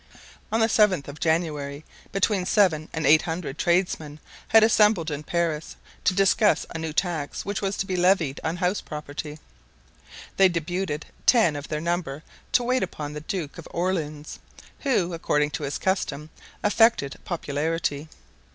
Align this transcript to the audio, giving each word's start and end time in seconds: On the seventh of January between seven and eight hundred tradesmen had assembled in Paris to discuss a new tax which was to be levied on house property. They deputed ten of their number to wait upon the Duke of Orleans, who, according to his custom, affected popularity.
On 0.51 0.61
the 0.61 0.67
seventh 0.67 1.07
of 1.07 1.19
January 1.19 1.85
between 2.11 2.47
seven 2.47 2.89
and 2.91 3.05
eight 3.05 3.21
hundred 3.21 3.59
tradesmen 3.59 4.19
had 4.47 4.63
assembled 4.63 5.11
in 5.11 5.21
Paris 5.21 5.75
to 6.05 6.15
discuss 6.15 6.65
a 6.73 6.79
new 6.79 6.91
tax 6.91 7.45
which 7.45 7.61
was 7.61 7.77
to 7.77 7.85
be 7.85 7.95
levied 7.95 8.39
on 8.43 8.55
house 8.57 8.81
property. 8.81 9.37
They 10.37 10.49
deputed 10.49 11.05
ten 11.27 11.55
of 11.55 11.67
their 11.67 11.81
number 11.81 12.23
to 12.53 12.63
wait 12.63 12.81
upon 12.81 13.13
the 13.13 13.21
Duke 13.21 13.59
of 13.59 13.67
Orleans, 13.69 14.39
who, 14.79 15.13
according 15.13 15.51
to 15.51 15.63
his 15.65 15.77
custom, 15.77 16.31
affected 16.63 17.17
popularity. 17.23 18.09